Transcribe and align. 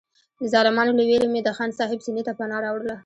د 0.39 0.43
ظالمانو 0.53 0.97
له 0.99 1.03
وېرې 1.09 1.27
مې 1.33 1.41
د 1.43 1.49
خان 1.57 1.69
صاحب 1.79 1.99
سینې 2.05 2.21
ته 2.27 2.31
پناه 2.37 2.61
راوړله. 2.65 2.95